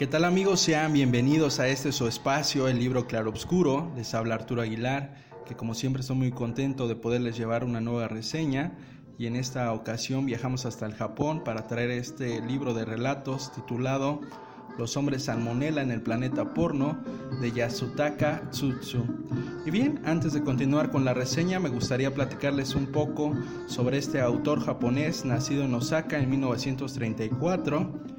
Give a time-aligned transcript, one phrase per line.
[0.00, 0.60] ¿Qué tal amigos?
[0.60, 3.92] Sean bienvenidos a este su espacio, el libro Claro Obscuro.
[3.96, 5.14] Les habla Arturo Aguilar,
[5.44, 8.78] que como siempre estoy muy contento de poderles llevar una nueva reseña.
[9.18, 14.22] Y en esta ocasión viajamos hasta el Japón para traer este libro de relatos titulado
[14.78, 16.98] Los hombres salmonela en el planeta porno
[17.42, 19.04] de Yasutaka Tsutsu.
[19.66, 23.34] Y bien, antes de continuar con la reseña, me gustaría platicarles un poco
[23.66, 28.09] sobre este autor japonés nacido en Osaka en 1934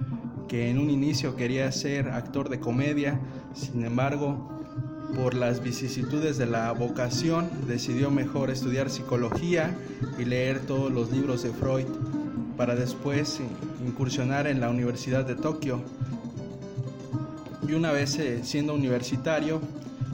[0.51, 3.17] que en un inicio quería ser actor de comedia,
[3.53, 4.51] sin embargo,
[5.15, 9.73] por las vicisitudes de la vocación, decidió mejor estudiar psicología
[10.19, 11.85] y leer todos los libros de Freud,
[12.57, 13.39] para después
[13.87, 15.81] incursionar en la Universidad de Tokio.
[17.65, 19.61] Y una vez eh, siendo universitario,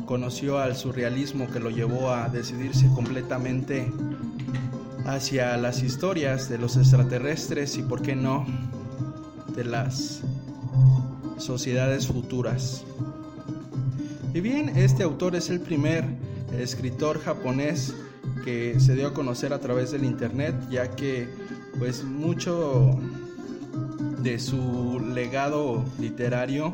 [0.05, 3.91] conoció al surrealismo que lo llevó a decidirse completamente
[5.03, 8.45] hacia las historias de los extraterrestres y, por qué no,
[9.57, 10.21] de las
[11.37, 12.85] sociedades futuras.
[14.33, 16.05] Y bien, este autor es el primer
[16.57, 17.93] escritor japonés
[18.45, 21.27] que se dio a conocer a través del internet, ya que
[21.79, 22.97] pues mucho
[24.19, 26.71] de su legado literario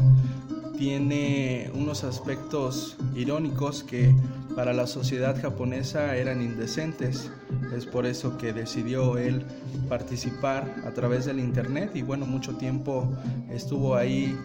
[0.77, 4.13] tiene unos aspectos irónicos que
[4.55, 7.31] para la sociedad japonesa eran indecentes.
[7.75, 9.43] Es por eso que decidió él
[9.89, 13.11] participar a través del internet y bueno, mucho tiempo
[13.51, 14.37] estuvo ahí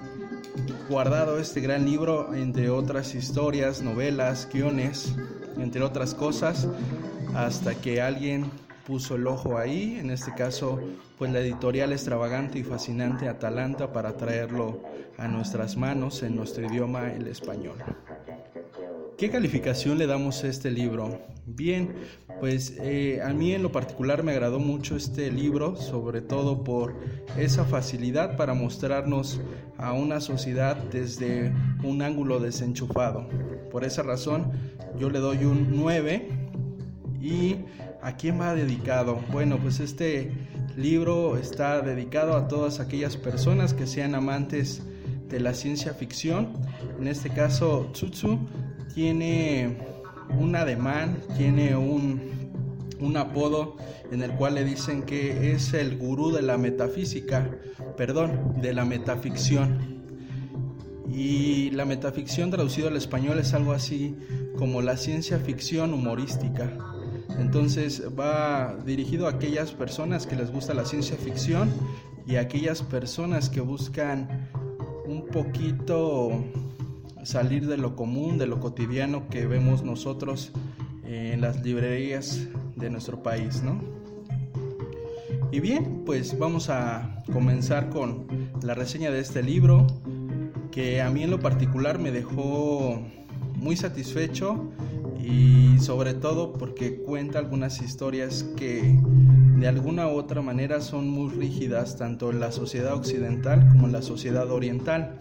[0.89, 5.15] guardado este gran libro, entre otras historias, novelas, guiones,
[5.59, 6.69] entre otras cosas,
[7.35, 8.51] hasta que alguien
[8.87, 10.81] puso el ojo ahí, en este caso
[11.19, 14.81] pues la editorial extravagante y fascinante Atalanta para traerlo
[15.19, 17.77] a nuestras manos en nuestro idioma el español.
[19.19, 21.21] ¿Qué calificación le damos a este libro?
[21.45, 21.93] Bien,
[22.39, 26.95] pues eh, a mí en lo particular me agradó mucho este libro, sobre todo por
[27.37, 29.41] esa facilidad para mostrarnos
[29.77, 31.53] a una sociedad desde
[31.83, 33.29] un ángulo desenchufado.
[33.73, 34.53] Por esa razón
[34.97, 36.29] yo le doy un 9
[37.21, 37.57] y
[38.01, 39.19] ¿a quién va dedicado?
[39.33, 40.31] Bueno, pues este
[40.77, 44.81] libro está dedicado a todas aquellas personas que sean amantes
[45.29, 46.53] de la ciencia ficción.
[47.01, 48.39] En este caso, Tsutsu
[48.95, 49.79] tiene
[50.39, 52.21] un ademán, tiene un,
[53.01, 53.77] un apodo
[54.11, 57.51] en el cual le dicen que es el gurú de la metafísica,
[57.97, 59.99] perdón, de la metaficción.
[61.11, 64.15] Y la metaficción traducido al español es algo así
[64.57, 66.71] como la ciencia ficción humorística.
[67.39, 71.71] Entonces va dirigido a aquellas personas que les gusta la ciencia ficción
[72.27, 74.51] y a aquellas personas que buscan
[75.07, 76.45] un poquito
[77.25, 80.53] salir de lo común, de lo cotidiano que vemos nosotros
[81.05, 82.47] en las librerías
[82.77, 83.81] de nuestro país, ¿no?
[85.51, 88.27] Y bien, pues vamos a comenzar con
[88.63, 89.87] la reseña de este libro
[90.71, 93.03] que a mí en lo particular me dejó
[93.57, 94.71] muy satisfecho
[95.19, 98.99] y sobre todo porque cuenta algunas historias que
[99.59, 103.93] de alguna u otra manera son muy rígidas tanto en la sociedad occidental como en
[103.93, 105.19] la sociedad oriental.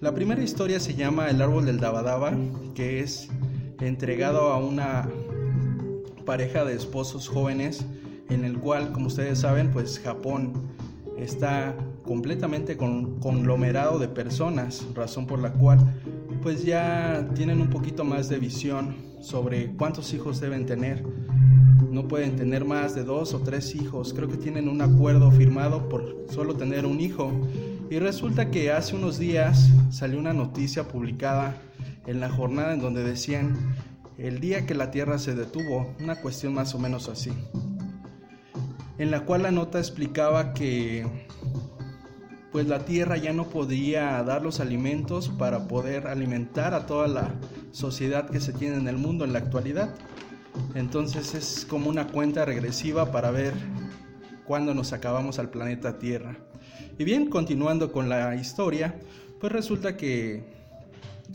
[0.00, 2.32] La primera historia se llama El árbol del Dabadaba,
[2.76, 3.28] que es
[3.80, 5.08] entregado a una
[6.24, 7.84] pareja de esposos jóvenes
[8.30, 10.52] en el cual, como ustedes saben, pues Japón
[11.16, 15.80] está completamente con, conglomerado de personas, razón por la cual
[16.42, 21.04] pues ya tienen un poquito más de visión sobre cuántos hijos deben tener.
[21.90, 24.14] No pueden tener más de dos o tres hijos.
[24.14, 27.32] Creo que tienen un acuerdo firmado por solo tener un hijo.
[27.90, 31.56] Y resulta que hace unos días salió una noticia publicada
[32.06, 33.56] en la jornada en donde decían
[34.18, 37.30] el día que la Tierra se detuvo, una cuestión más o menos así,
[38.98, 41.06] en la cual la nota explicaba que
[42.52, 47.34] pues la Tierra ya no podía dar los alimentos para poder alimentar a toda la
[47.70, 49.94] sociedad que se tiene en el mundo en la actualidad.
[50.74, 53.54] Entonces es como una cuenta regresiva para ver
[54.44, 56.47] cuándo nos acabamos al planeta Tierra.
[56.98, 58.94] Y bien, continuando con la historia,
[59.40, 60.42] pues resulta que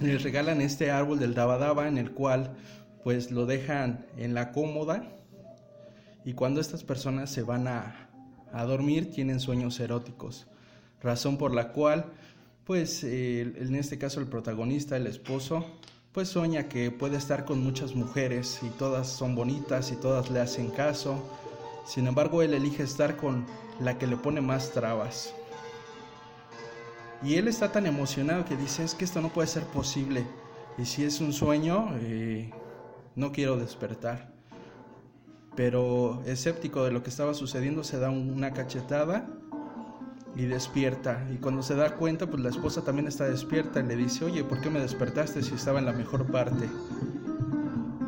[0.01, 2.55] les regalan este árbol del Dabadaba en el cual
[3.03, 5.03] pues lo dejan en la cómoda
[6.25, 8.09] y cuando estas personas se van a,
[8.51, 10.47] a dormir tienen sueños eróticos,
[11.01, 12.05] razón por la cual
[12.63, 15.65] pues en este caso el protagonista, el esposo,
[16.13, 20.39] pues sueña que puede estar con muchas mujeres y todas son bonitas y todas le
[20.39, 21.21] hacen caso.
[21.85, 23.45] Sin embargo, él elige estar con
[23.79, 25.33] la que le pone más trabas.
[27.23, 30.25] Y él está tan emocionado que dice, es que esto no puede ser posible.
[30.77, 32.51] Y si es un sueño, eh,
[33.15, 34.33] no quiero despertar.
[35.55, 39.27] Pero escéptico de lo que estaba sucediendo, se da una cachetada
[40.35, 41.25] y despierta.
[41.31, 44.43] Y cuando se da cuenta, pues la esposa también está despierta y le dice, oye,
[44.43, 46.67] ¿por qué me despertaste si estaba en la mejor parte?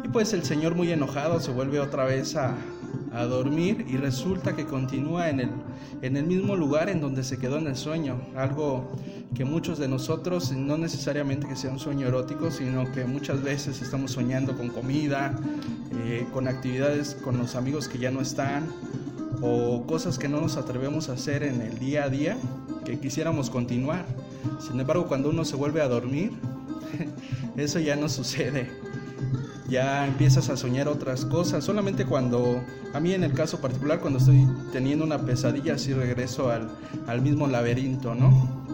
[0.04, 2.56] Y pues el señor muy enojado se vuelve otra vez a,
[3.16, 5.50] a dormir y resulta que continúa en el,
[6.02, 8.20] en el mismo lugar en donde se quedó en el sueño.
[8.36, 8.92] Algo
[9.34, 13.82] que muchos de nosotros, no necesariamente que sea un sueño erótico, sino que muchas veces
[13.82, 15.38] estamos soñando con comida,
[16.04, 18.68] eh, con actividades con los amigos que ya no están
[19.42, 22.38] o cosas que no nos atrevemos a hacer en el día a día
[22.86, 24.06] que quisiéramos continuar.
[24.60, 26.32] Sin embargo, cuando uno se vuelve a dormir,
[27.58, 28.70] eso ya no sucede.
[29.68, 31.64] Ya empiezas a soñar otras cosas.
[31.64, 32.64] Solamente cuando,
[32.94, 36.70] a mí en el caso particular, cuando estoy teniendo una pesadilla, así regreso al,
[37.08, 38.66] al mismo laberinto, ¿no?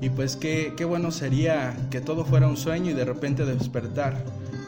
[0.00, 4.22] Y pues qué, qué bueno sería que todo fuera un sueño y de repente despertar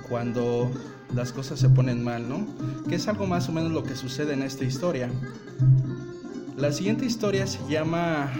[0.09, 0.71] cuando
[1.15, 2.47] las cosas se ponen mal, ¿no?
[2.89, 5.11] Que es algo más o menos lo que sucede en esta historia.
[6.57, 8.33] La siguiente historia se llama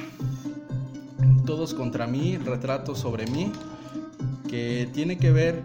[1.45, 3.53] Todos contra mí, retrato sobre mí,
[4.49, 5.63] que tiene que ver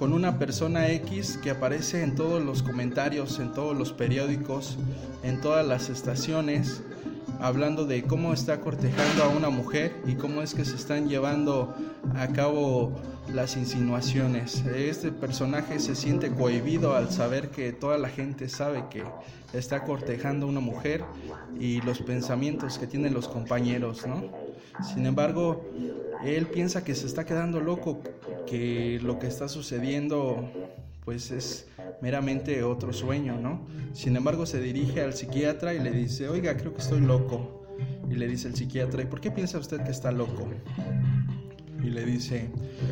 [0.00, 4.78] con una persona X que aparece en todos los comentarios, en todos los periódicos,
[5.22, 6.80] en todas las estaciones,
[7.38, 11.74] hablando de cómo está cortejando a una mujer y cómo es que se están llevando
[12.16, 12.98] a cabo
[13.32, 14.64] las insinuaciones.
[14.74, 19.04] Este personaje se siente cohibido al saber que toda la gente sabe que
[19.52, 21.04] está cortejando a una mujer
[21.58, 24.24] y los pensamientos que tienen los compañeros, ¿no?
[24.82, 25.64] Sin embargo,
[26.24, 28.00] él piensa que se está quedando loco,
[28.46, 30.50] que lo que está sucediendo
[31.04, 31.66] pues es
[32.02, 33.66] meramente otro sueño, ¿no?
[33.92, 37.66] Sin embargo, se dirige al psiquiatra y le dice, oiga, creo que estoy loco.
[38.10, 40.48] Y le dice el psiquiatra, ¿y por qué piensa usted que está loco?
[41.82, 42.50] Y le dice,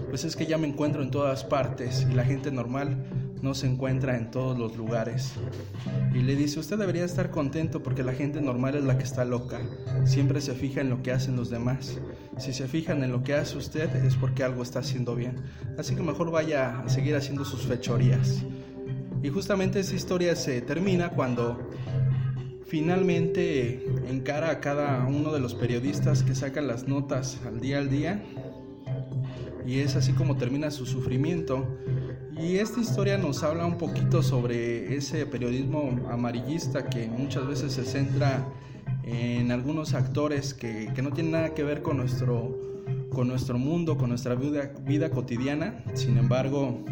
[0.08, 2.96] pues es que ya me encuentro en todas partes y la gente normal
[3.43, 5.32] no se encuentra en todos los lugares.
[6.14, 9.25] Y le dice, usted debería estar contento porque la gente normal es la que está
[9.25, 9.61] loca.
[10.05, 11.99] Siempre se fija en lo que hacen los demás.
[12.38, 15.37] Si se fijan en lo que hace usted es porque algo está haciendo bien.
[15.79, 18.43] Así que mejor vaya a seguir haciendo sus fechorías.
[19.23, 21.58] Y justamente esa historia se termina cuando
[22.67, 27.88] finalmente encara a cada uno de los periodistas que sacan las notas al día al
[27.88, 28.23] día
[29.69, 31.67] y es así como termina su sufrimiento.
[32.41, 37.85] Y esta historia nos habla un poquito sobre ese periodismo amarillista que muchas veces se
[37.85, 38.49] centra
[39.03, 42.59] en algunos actores que, no tienen nada que ver con nuestro,
[43.11, 45.85] con nuestro mundo, con nuestra vida, vida cotidiana.
[45.93, 46.82] Sin embargo,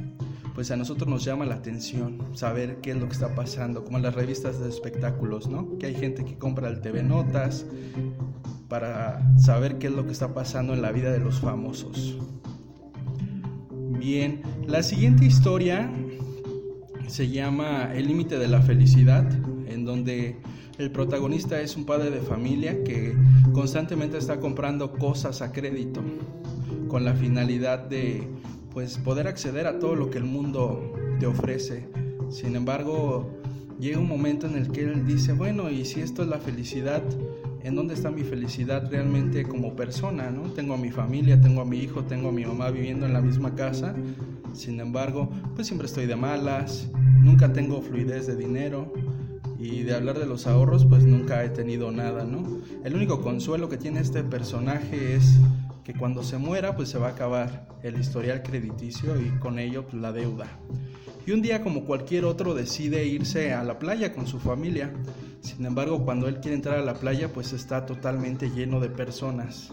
[0.55, 3.97] pues a nosotros nos llama la atención saber qué es lo que está pasando, como
[3.97, 5.79] en las revistas de espectáculos, ¿no?
[5.79, 7.65] Que hay gente que compra el TV Notas
[8.69, 12.19] para saber qué es lo que está pasando en la vida de los famosos.
[13.99, 15.91] Bien, la siguiente historia
[17.07, 19.27] se llama El límite de la felicidad,
[19.69, 20.37] en donde
[20.79, 23.17] el protagonista es un padre de familia que
[23.53, 26.03] constantemente está comprando cosas a crédito
[26.89, 28.29] con la finalidad de
[28.73, 31.89] pues poder acceder a todo lo que el mundo te ofrece.
[32.29, 33.31] Sin embargo,
[33.81, 37.03] llega un momento en el que él dice, bueno, y si esto es la felicidad,
[37.67, 40.43] en dónde está mi felicidad realmente como persona, ¿no?
[40.53, 43.21] Tengo a mi familia, tengo a mi hijo, tengo a mi mamá viviendo en la
[43.21, 43.93] misma casa,
[44.53, 48.93] sin embargo, pues siempre estoy de malas, nunca tengo fluidez de dinero
[49.59, 52.47] y de hablar de los ahorros, pues nunca he tenido nada, ¿no?
[52.85, 55.37] El único consuelo que tiene este personaje es
[55.83, 59.85] que cuando se muera, pues se va a acabar el historial crediticio y con ello
[59.89, 60.47] pues, la deuda.
[61.27, 64.93] Y un día como cualquier otro decide irse a la playa con su familia
[65.47, 69.71] sin embargo, cuando él quiere entrar a la playa, pues está totalmente lleno de personas.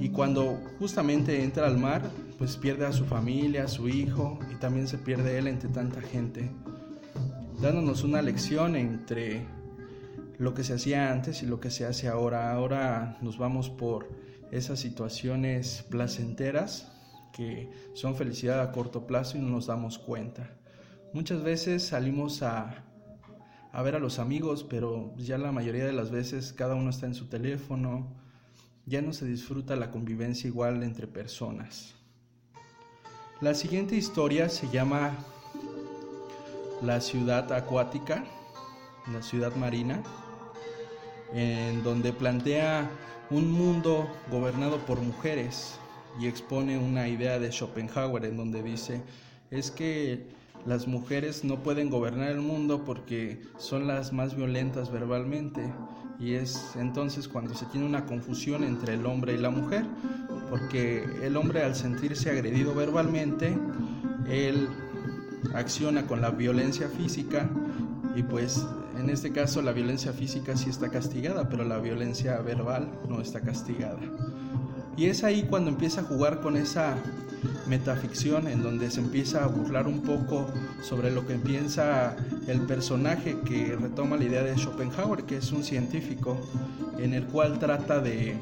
[0.00, 2.02] Y cuando justamente entra al mar,
[2.38, 6.00] pues pierde a su familia, a su hijo, y también se pierde él entre tanta
[6.00, 6.50] gente,
[7.60, 9.46] dándonos una lección entre
[10.38, 12.52] lo que se hacía antes y lo que se hace ahora.
[12.52, 14.08] Ahora nos vamos por
[14.50, 16.91] esas situaciones placenteras
[17.32, 20.56] que son felicidad a corto plazo y no nos damos cuenta.
[21.12, 22.84] Muchas veces salimos a
[23.72, 27.06] a ver a los amigos, pero ya la mayoría de las veces cada uno está
[27.06, 28.06] en su teléfono,
[28.84, 31.94] ya no se disfruta la convivencia igual entre personas.
[33.40, 35.16] La siguiente historia se llama
[36.82, 38.24] La ciudad acuática,
[39.10, 40.02] la ciudad marina,
[41.32, 42.90] en donde plantea
[43.30, 45.78] un mundo gobernado por mujeres
[46.20, 49.02] y expone una idea de Schopenhauer en donde dice
[49.50, 50.26] es que
[50.66, 55.72] las mujeres no pueden gobernar el mundo porque son las más violentas verbalmente
[56.18, 59.84] y es entonces cuando se tiene una confusión entre el hombre y la mujer
[60.50, 63.56] porque el hombre al sentirse agredido verbalmente
[64.28, 64.68] él
[65.54, 67.50] acciona con la violencia física
[68.14, 68.64] y pues
[68.98, 73.40] en este caso la violencia física sí está castigada, pero la violencia verbal no está
[73.40, 73.98] castigada.
[74.96, 76.96] Y es ahí cuando empieza a jugar con esa
[77.66, 80.46] metaficción en donde se empieza a burlar un poco
[80.82, 85.64] sobre lo que piensa el personaje que retoma la idea de Schopenhauer, que es un
[85.64, 86.38] científico,
[86.98, 88.36] en el cual trata de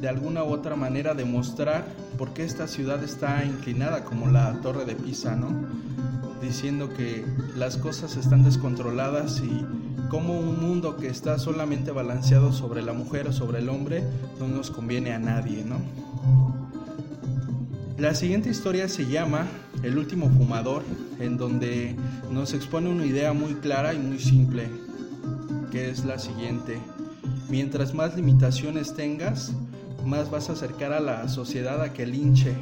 [0.00, 1.86] de alguna u otra manera demostrar
[2.18, 5.48] por qué esta ciudad está inclinada como la torre de Pisa, ¿no?
[6.40, 7.24] diciendo que
[7.56, 9.64] las cosas están descontroladas y
[10.08, 14.04] como un mundo que está solamente balanceado sobre la mujer o sobre el hombre
[14.38, 15.76] no nos conviene a nadie, ¿no?
[17.98, 19.46] La siguiente historia se llama
[19.82, 20.82] El último fumador,
[21.18, 21.96] en donde
[22.30, 24.68] nos expone una idea muy clara y muy simple,
[25.72, 26.78] que es la siguiente.
[27.48, 29.52] Mientras más limitaciones tengas,
[30.04, 32.54] más vas a acercar a la sociedad a que linche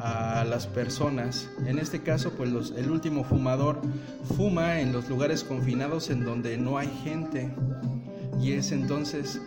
[0.00, 1.48] a las personas.
[1.66, 3.80] En este caso, pues el último fumador
[4.36, 7.50] fuma en los lugares confinados en donde no hay gente.
[8.40, 9.40] Y es entonces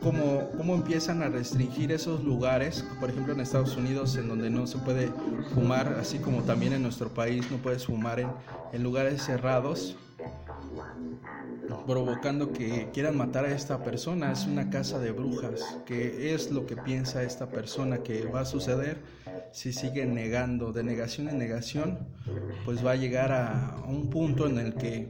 [0.00, 4.66] como, como empiezan a restringir esos lugares, por ejemplo en Estados Unidos, en donde no
[4.66, 5.10] se puede
[5.54, 8.28] fumar, así como también en nuestro país no puedes fumar en,
[8.72, 9.96] en lugares cerrados
[11.86, 14.32] provocando que quieran matar a esta persona.
[14.32, 18.44] Es una casa de brujas, que es lo que piensa esta persona que va a
[18.44, 18.98] suceder
[19.54, 22.00] si sigue negando, de negación en negación,
[22.64, 25.08] pues va a llegar a un punto en el que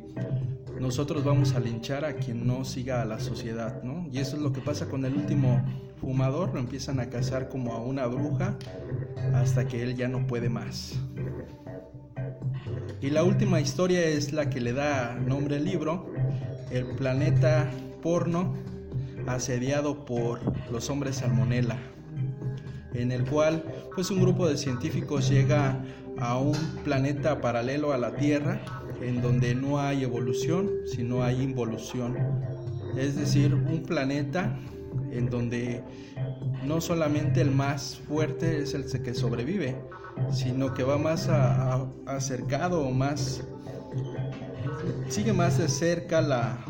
[0.79, 4.07] nosotros vamos a linchar a quien no siga a la sociedad, ¿no?
[4.13, 5.65] Y eso es lo que pasa con el último
[5.99, 8.59] fumador, lo empiezan a cazar como a una bruja
[9.33, 11.01] hasta que él ya no puede más.
[13.01, 16.13] Y la última historia es la que le da nombre al libro,
[16.71, 17.71] el planeta
[18.03, 18.53] porno
[19.27, 21.79] asediado por los hombres salmonella,
[22.95, 25.85] en el cual pues un grupo de científicos llega
[26.19, 28.61] a un planeta paralelo a la Tierra
[29.01, 32.17] en donde no hay evolución, sino hay involución.
[32.97, 34.59] Es decir, un planeta
[35.11, 35.83] en donde
[36.65, 39.77] no solamente el más fuerte es el que sobrevive,
[40.33, 41.29] sino que va más
[42.07, 43.45] acercado o más
[45.09, 46.65] sigue más de cerca la,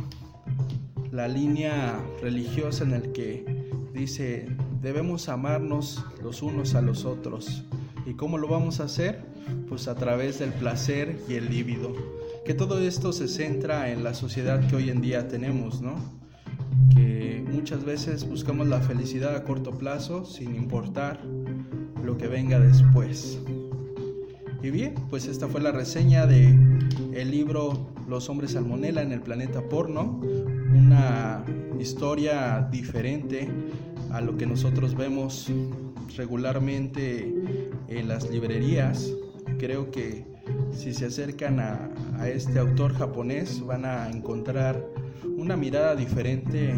[1.11, 3.45] la línea religiosa en el que
[3.93, 4.49] dice
[4.85, 7.65] debemos amarnos los unos a los otros.
[8.05, 9.25] ¿Y cómo lo vamos a hacer?
[9.67, 11.95] Pues a través del placer y el líbido.
[12.45, 15.95] Que todo esto se centra en la sociedad que hoy en día tenemos, ¿no?
[16.95, 21.25] Que muchas veces buscamos la felicidad a corto plazo sin importar
[22.05, 23.39] lo que venga después.
[24.63, 26.59] Y bien, pues esta fue la reseña de
[27.15, 30.21] el libro Los hombres salmonela en el planeta porno,
[30.75, 31.43] una
[31.81, 33.49] historia diferente
[34.15, 35.51] a lo que nosotros vemos
[36.17, 37.35] regularmente
[37.89, 39.13] en las librerías.
[39.59, 40.25] Creo que
[40.73, 41.91] si se acercan a,
[42.29, 44.81] este autor japonés van a encontrar
[45.37, 46.73] una mirada diferente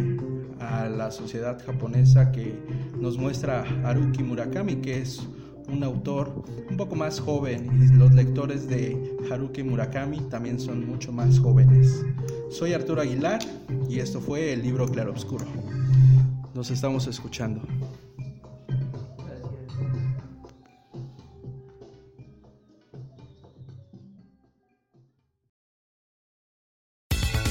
[0.60, 2.58] a la sociedad japonesa que
[2.98, 5.28] nos muestra Haruki Murakami, que es
[5.68, 11.12] un autor un poco más joven y los lectores de Haruki Murakami también son mucho
[11.12, 12.02] más jóvenes.
[12.48, 13.40] Soy Arturo Aguilar
[13.90, 15.44] y esto fue el libro Claroscuro.
[16.56, 17.60] Nos estamos escuchando.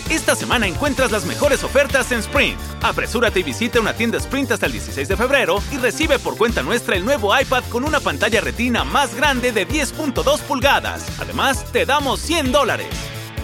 [0.09, 2.57] Esta semana encuentras las mejores ofertas en Sprint.
[2.81, 6.63] Apresúrate y visita una tienda Sprint hasta el 16 de febrero y recibe por cuenta
[6.63, 11.05] nuestra el nuevo iPad con una pantalla retina más grande de 10.2 pulgadas.
[11.19, 13.14] Además, te damos 100 dólares.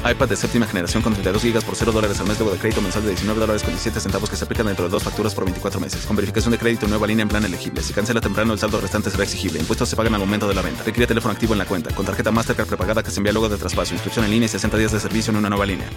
[0.00, 2.80] iPad de séptima generación con 32 GB por 0 dólares al mes luego de crédito
[2.80, 5.44] mensual de 19 dólares con 17 centavos que se aplican dentro de dos facturas por
[5.44, 6.06] 24 meses.
[6.06, 7.82] Con verificación de crédito nueva línea en plan elegible.
[7.82, 9.60] Si cancela temprano, el saldo restante será exigible.
[9.60, 10.82] Impuestos se pagan al momento de la venta.
[10.84, 11.94] Requiere teléfono activo en la cuenta.
[11.94, 13.94] Con tarjeta Mastercard prepagada que se envía luego de traspaso.
[13.94, 15.88] Inscripción en línea y 60 días de servicio en una nueva línea.